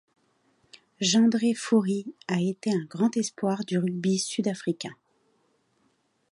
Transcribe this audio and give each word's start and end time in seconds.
Jeandré 0.99 1.53
Fourie 1.53 2.11
a 2.27 2.41
été 2.41 2.71
un 2.73 2.83
grand 2.85 3.15
espoir 3.17 3.63
du 3.65 3.77
rugby 3.77 4.17
sud-africain. 4.17 4.95